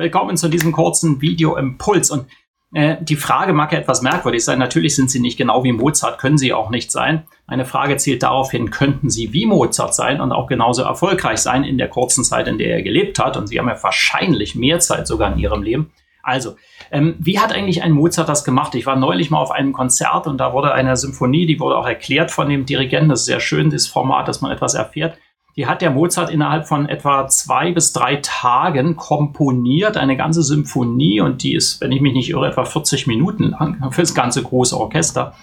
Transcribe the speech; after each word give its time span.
Willkommen 0.00 0.36
zu 0.36 0.48
diesem 0.48 0.70
kurzen 0.70 1.20
Video-Impuls. 1.20 2.12
Und 2.12 2.26
äh, 2.72 2.98
die 3.00 3.16
Frage 3.16 3.52
mag 3.52 3.72
ja 3.72 3.80
etwas 3.80 4.00
merkwürdig 4.00 4.44
sein. 4.44 4.60
Natürlich 4.60 4.94
sind 4.94 5.10
Sie 5.10 5.18
nicht 5.18 5.36
genau 5.36 5.64
wie 5.64 5.72
Mozart, 5.72 6.20
können 6.20 6.38
Sie 6.38 6.52
auch 6.52 6.70
nicht 6.70 6.92
sein. 6.92 7.24
Meine 7.48 7.64
Frage 7.64 7.96
zielt 7.96 8.22
darauf 8.22 8.52
hin, 8.52 8.70
könnten 8.70 9.10
Sie 9.10 9.32
wie 9.32 9.44
Mozart 9.44 9.96
sein 9.96 10.20
und 10.20 10.30
auch 10.30 10.46
genauso 10.46 10.82
erfolgreich 10.82 11.38
sein 11.38 11.64
in 11.64 11.78
der 11.78 11.88
kurzen 11.88 12.22
Zeit, 12.22 12.46
in 12.46 12.58
der 12.58 12.74
er 12.74 12.82
gelebt 12.82 13.18
hat. 13.18 13.36
Und 13.36 13.48
Sie 13.48 13.58
haben 13.58 13.66
ja 13.66 13.76
wahrscheinlich 13.82 14.54
mehr 14.54 14.78
Zeit 14.78 15.08
sogar 15.08 15.32
in 15.32 15.40
Ihrem 15.40 15.64
Leben. 15.64 15.90
Also, 16.22 16.54
ähm, 16.92 17.16
wie 17.18 17.40
hat 17.40 17.52
eigentlich 17.52 17.82
ein 17.82 17.90
Mozart 17.90 18.28
das 18.28 18.44
gemacht? 18.44 18.76
Ich 18.76 18.86
war 18.86 18.94
neulich 18.94 19.30
mal 19.30 19.40
auf 19.40 19.50
einem 19.50 19.72
Konzert 19.72 20.28
und 20.28 20.38
da 20.38 20.52
wurde 20.52 20.74
eine 20.74 20.96
Symphonie, 20.96 21.46
die 21.46 21.58
wurde 21.58 21.76
auch 21.76 21.88
erklärt 21.88 22.30
von 22.30 22.48
dem 22.48 22.66
Dirigenten. 22.66 23.08
Das 23.08 23.20
ist 23.20 23.26
sehr 23.26 23.40
schön, 23.40 23.70
das 23.70 23.88
Format, 23.88 24.28
dass 24.28 24.42
man 24.42 24.52
etwas 24.52 24.74
erfährt. 24.74 25.18
Die 25.58 25.66
hat 25.66 25.82
der 25.82 25.90
Mozart 25.90 26.30
innerhalb 26.30 26.68
von 26.68 26.88
etwa 26.88 27.26
zwei 27.26 27.72
bis 27.72 27.92
drei 27.92 28.20
Tagen 28.22 28.94
komponiert, 28.94 29.96
eine 29.96 30.16
ganze 30.16 30.44
Symphonie 30.44 31.20
und 31.20 31.42
die 31.42 31.56
ist, 31.56 31.80
wenn 31.80 31.90
ich 31.90 32.00
mich 32.00 32.12
nicht 32.12 32.30
irre, 32.30 32.46
etwa 32.46 32.64
40 32.64 33.08
Minuten 33.08 33.50
lang 33.50 33.84
für 33.90 34.02
das 34.02 34.14
ganze 34.14 34.40
große 34.40 34.78
Orchester. 34.78 35.34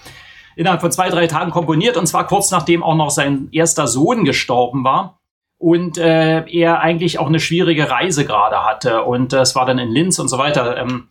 Innerhalb 0.55 0.79
von 0.79 0.93
zwei, 0.93 1.09
drei 1.09 1.27
Tagen 1.27 1.51
komponiert 1.51 1.97
und 1.97 2.07
zwar 2.07 2.25
kurz 2.27 2.49
nachdem 2.49 2.81
auch 2.81 2.95
noch 2.95 3.09
sein 3.09 3.49
erster 3.51 3.87
Sohn 3.87 4.23
gestorben 4.23 4.85
war 4.85 5.19
und 5.57 5.97
äh, 5.97 6.45
er 6.47 6.79
eigentlich 6.79 7.19
auch 7.19 7.27
eine 7.27 7.41
schwierige 7.41 7.89
Reise 7.89 8.23
gerade 8.23 8.63
hatte 8.63 9.03
und 9.03 9.33
äh, 9.33 9.41
es 9.41 9.53
war 9.53 9.65
dann 9.65 9.79
in 9.79 9.89
Linz 9.89 10.17
und 10.17 10.29
so 10.29 10.37
weiter. 10.37 10.77
Ähm, 10.77 11.09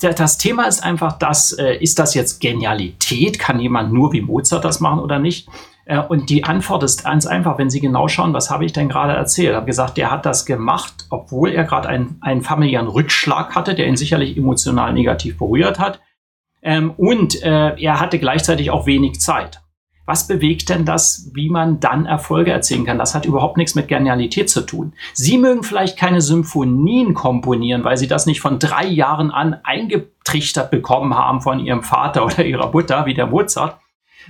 das 0.00 0.36
Thema 0.36 0.66
ist 0.66 0.84
einfach 0.84 1.18
das, 1.18 1.52
äh, 1.52 1.76
ist 1.76 1.98
das 1.98 2.12
jetzt 2.12 2.42
Genialität? 2.42 3.38
Kann 3.38 3.58
jemand 3.58 3.90
nur 3.90 4.12
wie 4.12 4.20
Mozart 4.20 4.66
das 4.66 4.80
machen 4.80 5.00
oder 5.00 5.18
nicht? 5.18 5.48
Äh, 5.88 6.00
und 6.00 6.30
die 6.30 6.44
Antwort 6.44 6.84
ist 6.84 7.04
ganz 7.04 7.26
einfach, 7.26 7.58
wenn 7.58 7.70
Sie 7.70 7.80
genau 7.80 8.06
schauen, 8.06 8.34
was 8.34 8.50
habe 8.50 8.64
ich 8.64 8.72
denn 8.72 8.88
gerade 8.88 9.14
erzählt? 9.14 9.50
Ich 9.50 9.56
habe 9.56 9.66
gesagt, 9.66 9.96
der 9.96 10.10
hat 10.10 10.26
das 10.26 10.46
gemacht, 10.46 11.06
obwohl 11.10 11.50
er 11.50 11.64
gerade 11.64 11.88
einen, 11.88 12.18
einen 12.20 12.42
familiären 12.42 12.88
Rückschlag 12.88 13.56
hatte, 13.56 13.74
der 13.74 13.88
ihn 13.88 13.96
sicherlich 13.96 14.36
emotional 14.36 14.92
negativ 14.92 15.38
berührt 15.38 15.78
hat. 15.80 16.00
Ähm, 16.62 16.92
und 16.96 17.42
äh, 17.42 17.74
er 17.80 18.00
hatte 18.00 18.18
gleichzeitig 18.18 18.70
auch 18.70 18.86
wenig 18.86 19.20
Zeit. 19.20 19.62
Was 20.04 20.26
bewegt 20.26 20.70
denn 20.70 20.86
das, 20.86 21.30
wie 21.34 21.50
man 21.50 21.80
dann 21.80 22.06
Erfolge 22.06 22.50
erzielen 22.50 22.86
kann? 22.86 22.98
Das 22.98 23.14
hat 23.14 23.26
überhaupt 23.26 23.58
nichts 23.58 23.74
mit 23.74 23.88
Genialität 23.88 24.48
zu 24.48 24.62
tun. 24.62 24.94
Sie 25.12 25.36
mögen 25.36 25.62
vielleicht 25.62 25.98
keine 25.98 26.22
Symphonien 26.22 27.12
komponieren, 27.12 27.84
weil 27.84 27.98
Sie 27.98 28.08
das 28.08 28.24
nicht 28.24 28.40
von 28.40 28.58
drei 28.58 28.86
Jahren 28.86 29.30
an 29.30 29.60
eingetrichtert 29.64 30.70
bekommen 30.70 31.14
haben 31.14 31.42
von 31.42 31.60
Ihrem 31.60 31.82
Vater 31.82 32.24
oder 32.24 32.44
Ihrer 32.44 32.72
Mutter, 32.72 33.04
wie 33.04 33.14
der 33.14 33.26
Mozart, 33.26 33.78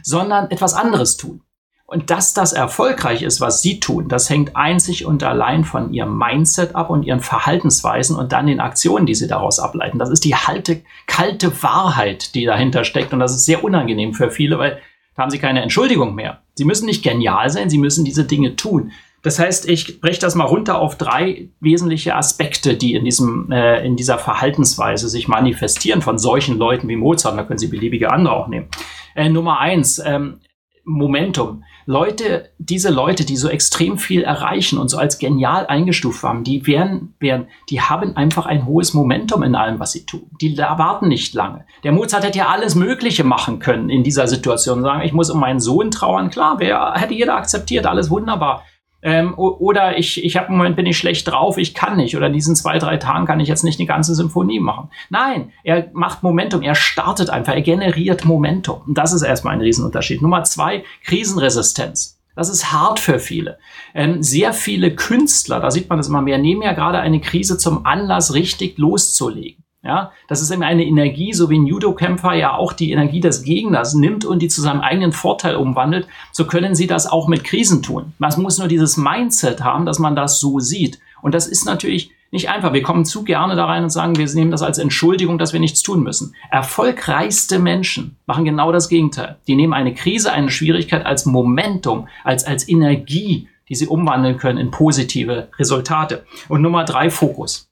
sondern 0.03 0.51
etwas 0.51 0.75
anderes 0.75 1.17
tun. 1.17 1.43
Und 1.91 2.11
dass 2.11 2.35
das 2.35 2.53
erfolgreich 2.53 3.23
ist, 3.23 3.41
was 3.41 3.63
sie 3.63 3.81
tun, 3.81 4.09
das 4.09 4.29
hängt 4.29 4.55
einzig 4.57 5.07
und 5.07 5.23
allein 5.23 5.65
von 5.65 5.95
ihrem 5.95 6.19
Mindset 6.19 6.75
ab 6.77 6.91
und 6.91 7.03
ihren 7.03 7.21
Verhaltensweisen 7.21 8.15
und 8.15 8.31
dann 8.31 8.47
den 8.47 8.61
Aktionen, 8.61 9.07
die 9.07 9.15
sie 9.15 9.27
daraus 9.27 9.59
ableiten. 9.59 9.99
Das 9.99 10.11
ist 10.11 10.27
die 10.27 10.35
halte, 10.35 10.83
kalte 11.07 11.63
Wahrheit, 11.63 12.35
die 12.35 12.45
dahinter 12.45 12.85
steckt. 12.85 13.15
Und 13.15 13.21
das 13.21 13.35
ist 13.35 13.47
sehr 13.47 13.65
unangenehm 13.65 14.13
für 14.13 14.31
viele, 14.31 14.59
weil 14.59 14.83
da 15.17 15.23
haben 15.23 15.31
sie 15.31 15.39
keine 15.39 15.63
Entschuldigung 15.63 16.15
mehr. 16.15 16.43
Sie 16.57 16.67
müssen 16.67 16.85
nicht 16.85 17.03
genial 17.03 17.49
sein, 17.49 17.71
sie 17.71 17.79
müssen 17.79 18.05
diese 18.05 18.25
Dinge 18.25 18.55
tun. 18.55 18.93
Das 19.23 19.39
heißt, 19.39 19.67
ich 19.67 20.03
breche 20.03 20.21
das 20.21 20.35
mal 20.35 20.45
runter 20.45 20.79
auf 20.79 20.99
drei 20.99 21.49
wesentliche 21.61 22.15
Aspekte, 22.15 22.75
die 22.75 22.97
in, 22.97 23.07
diesem, 23.07 23.51
äh, 23.51 23.83
in 23.83 23.97
dieser 23.97 24.19
Verhaltensweise 24.19 25.09
sich 25.09 25.27
manifestieren 25.27 26.03
von 26.03 26.19
solchen 26.19 26.59
Leuten 26.59 26.87
wie 26.87 26.97
Mozart. 26.97 27.39
Da 27.39 27.45
können 27.45 27.59
Sie 27.59 27.69
beliebige 27.69 28.13
andere 28.13 28.35
auch 28.35 28.49
nehmen. 28.49 28.69
Äh, 29.15 29.31
Nummer 29.31 29.59
eins, 29.59 30.03
ähm, 30.05 30.41
Momentum. 30.89 31.65
Leute, 31.85 32.51
diese 32.59 32.91
Leute, 32.91 33.25
die 33.25 33.37
so 33.37 33.49
extrem 33.49 33.99
viel 33.99 34.23
erreichen 34.23 34.79
und 34.79 34.89
so 34.89 34.97
als 34.97 35.19
genial 35.19 35.67
eingestuft 35.67 36.23
haben, 36.23 36.43
die 36.43 36.67
werden, 36.67 37.15
werden, 37.21 37.47
die 37.69 37.81
haben 37.81 38.17
einfach 38.17 38.47
ein 38.47 38.67
hohes 38.67 38.95
Momentum 38.95 39.43
in 39.43 39.55
allem, 39.55 39.79
was 39.81 39.93
sie 39.93 40.07
tun. 40.07 40.31
Die 40.41 40.57
warten 40.57 41.09
nicht 41.09 41.35
lange. 41.35 41.67
Der 41.85 41.93
Mozart 41.93 42.25
hätte 42.25 42.39
ja 42.39 42.49
alles 42.49 42.75
Mögliche 42.75 43.23
machen 43.23 43.59
können 43.59 43.91
in 43.91 44.03
dieser 44.03 44.27
Situation. 44.27 44.83
Sagen, 44.83 45.03
ich 45.03 45.13
muss 45.13 45.31
um 45.31 45.41
meinen 45.41 45.61
Sohn 45.61 45.91
trauern. 45.91 46.31
Klar, 46.31 46.57
wer 46.59 46.95
hätte 46.95 47.15
jeder 47.15 47.37
akzeptiert, 47.37 47.87
alles 47.87 48.11
wunderbar. 48.11 48.65
Ähm, 49.01 49.35
oder 49.37 49.97
ich, 49.97 50.25
ich 50.25 50.37
habe 50.37 50.49
im 50.49 50.57
Moment 50.57 50.77
bin 50.77 50.87
ich 50.87 50.99
schlecht 50.99 51.29
drauf, 51.29 51.57
ich 51.57 51.75
kann 51.75 51.97
nicht. 51.97 52.17
Oder 52.17 52.27
in 52.27 52.33
diesen 52.33 52.57
zwei, 52.57 52.79
drei 52.79 52.97
Tagen 52.97 53.27
kann 53.27 53.41
ich 53.41 53.49
jetzt 53.49 53.65
nicht 53.65 53.79
eine 53.79 53.87
ganze 53.87 54.15
Symphonie 54.15 54.61
machen. 54.61 54.91
Nein, 55.09 55.53
er 55.63 55.89
macht 55.93 56.23
Momentum, 56.23 56.63
er 56.63 56.75
startet 56.75 57.31
einfach, 57.31 57.55
er 57.55 57.63
generiert 57.63 58.25
Momentum. 58.25 58.83
Und 58.87 58.99
das 58.99 59.13
ist 59.13 59.23
erstmal 59.23 59.55
ein 59.55 59.61
Riesenunterschied. 59.61 60.21
Nummer 60.21 60.43
zwei, 60.45 60.85
Krisenresistenz. 61.05 62.19
Das 62.35 62.49
ist 62.49 62.73
hart 62.73 63.01
für 63.01 63.19
viele. 63.19 63.59
Ähm, 63.95 64.23
sehr 64.23 64.53
viele 64.53 64.95
Künstler, 64.95 65.59
da 65.59 65.73
sieht 65.73 65.89
man 65.89 65.99
das 65.99 66.09
immer 66.09 66.23
mehr, 66.23 66.39
nehmen 66.39 66.63
ja 66.63 66.73
gerade 66.73 67.01
eine 67.01 67.21
Krise 67.21 67.59
zum 67.59 67.85
Anlass, 67.85 68.33
richtig 68.33 68.79
loszulegen. 68.79 69.65
Ja, 69.89 70.13
das 70.27 70.43
ist 70.43 70.51
eben 70.51 70.63
eine 70.63 70.85
Energie, 70.85 71.33
so 71.33 71.49
wie 71.49 71.59
ein 71.59 71.67
Judo-Kämpfer 71.67 72.35
ja 72.35 72.55
auch 72.55 72.75
die 72.75 72.93
Energie 72.93 73.21
des 73.21 73.43
Gegners 73.43 73.95
nimmt 73.95 74.27
und 74.27 74.43
die 74.43 74.49
zu 74.49 74.61
seinem 74.61 74.83
eigenen 74.83 75.13
Vorteil 75.13 75.57
umwandelt. 75.57 76.07
So 76.31 76.45
können 76.45 76.75
sie 76.75 76.87
das 76.87 77.07
auch 77.07 77.27
mit 77.27 77.43
Krisen 77.43 77.83
tun. 77.83 78.13
Man 78.19 78.31
muss 78.43 78.59
nur 78.59 78.69
dieses 78.69 78.99
Mindset 78.99 79.65
haben, 79.65 79.87
dass 79.87 79.99
man 79.99 80.15
das 80.15 80.41
so 80.41 80.61
sieht. 80.61 81.01
Und 81.23 81.35
das 81.35 81.47
ist 81.47 81.65
natürlich 81.65 82.11
nicht 82.31 82.51
einfach. 82.51 82.75
Wir 82.75 82.83
kommen 82.83 83.07
zu 83.07 83.25
gerne 83.25 83.57
da 83.57 83.65
rein 83.65 83.85
und 83.85 83.89
sagen, 83.89 84.19
wir 84.19 84.27
nehmen 84.35 84.51
das 84.51 84.61
als 84.61 84.77
Entschuldigung, 84.77 85.39
dass 85.39 85.55
wir 85.55 85.61
nichts 85.61 85.81
tun 85.81 86.03
müssen. 86.03 86.35
Erfolgreichste 86.51 87.59
Menschen 87.59 88.19
machen 88.27 88.45
genau 88.45 88.73
das 88.73 88.91
Gegenteil. 88.91 89.39
Die 89.47 89.57
nehmen 89.57 89.73
eine 89.73 89.95
Krise, 89.95 90.35
eine 90.35 90.51
Schwierigkeit 90.51 91.07
als 91.07 91.25
Momentum, 91.25 92.09
als, 92.25 92.45
als 92.45 92.69
Energie, 92.69 93.49
die 93.71 93.75
sie 93.75 93.87
umwandeln 93.87 94.37
können 94.37 94.59
in 94.59 94.71
positive 94.71 95.49
Resultate. 95.59 96.27
Und 96.51 96.61
Nummer 96.61 96.85
drei, 96.85 97.09
Fokus. 97.09 97.68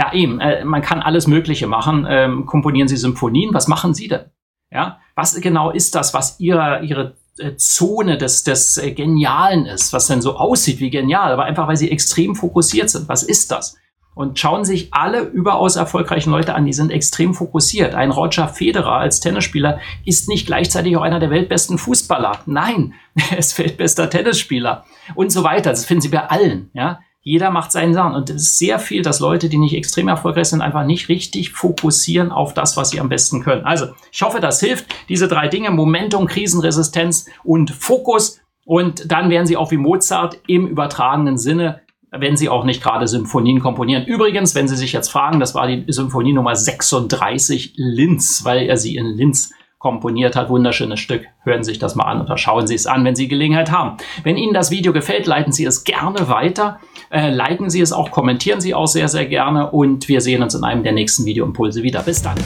Ja, 0.00 0.14
eben. 0.14 0.40
Äh, 0.40 0.64
man 0.64 0.80
kann 0.80 1.02
alles 1.02 1.26
Mögliche 1.26 1.66
machen. 1.66 2.06
Ähm, 2.08 2.46
komponieren 2.46 2.88
Sie 2.88 2.96
Symphonien? 2.96 3.52
Was 3.52 3.68
machen 3.68 3.92
Sie 3.92 4.08
denn? 4.08 4.24
Ja, 4.72 4.98
was 5.14 5.38
genau 5.40 5.70
ist 5.70 5.94
das, 5.94 6.14
was 6.14 6.40
Ihre, 6.40 6.82
Ihre 6.82 7.16
äh, 7.38 7.56
Zone 7.56 8.16
des, 8.16 8.42
des 8.42 8.78
äh, 8.78 8.92
Genialen 8.92 9.66
ist, 9.66 9.92
was 9.92 10.06
denn 10.06 10.22
so 10.22 10.36
aussieht 10.36 10.80
wie 10.80 10.88
genial, 10.88 11.32
aber 11.32 11.44
einfach 11.44 11.68
weil 11.68 11.76
Sie 11.76 11.90
extrem 11.90 12.34
fokussiert 12.34 12.88
sind. 12.88 13.10
Was 13.10 13.22
ist 13.22 13.50
das? 13.50 13.76
Und 14.14 14.38
schauen 14.38 14.64
sich 14.64 14.94
alle 14.94 15.20
überaus 15.20 15.76
erfolgreichen 15.76 16.30
Leute 16.30 16.54
an, 16.54 16.64
die 16.64 16.72
sind 16.72 16.90
extrem 16.92 17.34
fokussiert. 17.34 17.94
Ein 17.94 18.10
Roger 18.10 18.48
Federer 18.48 18.96
als 18.96 19.20
Tennisspieler 19.20 19.80
ist 20.06 20.28
nicht 20.28 20.46
gleichzeitig 20.46 20.96
auch 20.96 21.02
einer 21.02 21.20
der 21.20 21.30
weltbesten 21.30 21.76
Fußballer. 21.76 22.38
Nein, 22.46 22.94
er 23.30 23.38
ist 23.38 23.58
weltbester 23.58 24.08
Tennisspieler 24.08 24.86
und 25.14 25.30
so 25.30 25.44
weiter. 25.44 25.70
Das 25.70 25.84
finden 25.84 26.00
Sie 26.00 26.08
bei 26.08 26.26
allen. 26.30 26.70
Ja, 26.72 27.00
jeder 27.22 27.50
macht 27.50 27.72
seinen 27.72 27.94
Sachen. 27.94 28.14
Und 28.14 28.30
es 28.30 28.42
ist 28.42 28.58
sehr 28.58 28.78
viel, 28.78 29.02
dass 29.02 29.20
Leute, 29.20 29.48
die 29.48 29.58
nicht 29.58 29.74
extrem 29.74 30.08
erfolgreich 30.08 30.48
sind, 30.48 30.62
einfach 30.62 30.84
nicht 30.84 31.08
richtig 31.08 31.50
fokussieren 31.50 32.32
auf 32.32 32.54
das, 32.54 32.76
was 32.76 32.90
sie 32.90 33.00
am 33.00 33.08
besten 33.08 33.42
können. 33.42 33.64
Also, 33.64 33.88
ich 34.10 34.22
hoffe, 34.22 34.40
das 34.40 34.60
hilft. 34.60 34.86
Diese 35.08 35.28
drei 35.28 35.48
Dinge, 35.48 35.70
Momentum, 35.70 36.26
Krisenresistenz 36.26 37.26
und 37.44 37.70
Fokus. 37.70 38.40
Und 38.64 39.10
dann 39.10 39.30
werden 39.30 39.46
sie 39.46 39.56
auch 39.56 39.70
wie 39.70 39.76
Mozart 39.76 40.38
im 40.46 40.66
übertragenen 40.66 41.38
Sinne 41.38 41.82
wenn 42.12 42.36
sie 42.36 42.48
auch 42.48 42.64
nicht 42.64 42.82
gerade 42.82 43.06
Symphonien 43.06 43.60
komponieren. 43.60 44.04
Übrigens, 44.04 44.54
wenn 44.54 44.66
Sie 44.66 44.76
sich 44.76 44.92
jetzt 44.92 45.10
fragen, 45.10 45.38
das 45.38 45.54
war 45.54 45.66
die 45.68 45.84
Symphonie 45.92 46.32
Nummer 46.32 46.56
36 46.56 47.74
Linz, 47.76 48.44
weil 48.44 48.66
er 48.66 48.76
sie 48.76 48.96
in 48.96 49.06
Linz 49.06 49.52
komponiert 49.80 50.36
hat. 50.36 50.50
Wunderschönes 50.50 51.00
Stück. 51.00 51.26
Hören 51.42 51.64
Sie 51.64 51.70
sich 51.70 51.78
das 51.78 51.96
mal 51.96 52.04
an 52.04 52.20
oder 52.20 52.36
schauen 52.36 52.66
Sie 52.66 52.74
es 52.74 52.86
an, 52.86 53.02
wenn 53.04 53.16
Sie 53.16 53.28
Gelegenheit 53.28 53.72
haben. 53.72 53.96
Wenn 54.22 54.36
Ihnen 54.36 54.52
das 54.52 54.70
Video 54.70 54.92
gefällt, 54.92 55.26
leiten 55.26 55.52
Sie 55.52 55.64
es 55.64 55.84
gerne 55.84 56.28
weiter. 56.28 56.78
Äh, 57.10 57.30
liken 57.30 57.70
Sie 57.70 57.80
es 57.80 57.90
auch, 57.90 58.10
kommentieren 58.10 58.60
Sie 58.60 58.74
auch 58.74 58.86
sehr, 58.86 59.08
sehr 59.08 59.24
gerne 59.24 59.70
und 59.70 60.06
wir 60.06 60.20
sehen 60.20 60.42
uns 60.42 60.54
in 60.54 60.64
einem 60.64 60.84
der 60.84 60.92
nächsten 60.92 61.24
Videoimpulse 61.24 61.82
wieder. 61.82 62.02
Bis 62.02 62.22
dann. 62.22 62.36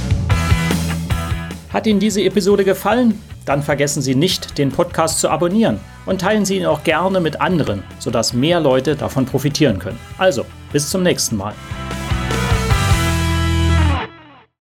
Hat 1.72 1.88
Ihnen 1.88 1.98
diese 1.98 2.22
Episode 2.22 2.64
gefallen? 2.64 3.20
Dann 3.44 3.64
vergessen 3.64 4.00
Sie 4.00 4.14
nicht, 4.14 4.56
den 4.56 4.70
Podcast 4.70 5.18
zu 5.18 5.28
abonnieren 5.28 5.80
und 6.06 6.20
teilen 6.20 6.44
Sie 6.44 6.58
ihn 6.58 6.66
auch 6.66 6.84
gerne 6.84 7.20
mit 7.20 7.40
anderen, 7.40 7.82
sodass 7.98 8.32
mehr 8.32 8.60
Leute 8.60 8.94
davon 8.94 9.26
profitieren 9.26 9.80
können. 9.80 9.98
Also, 10.18 10.46
bis 10.72 10.88
zum 10.88 11.02
nächsten 11.02 11.36
Mal. 11.36 11.52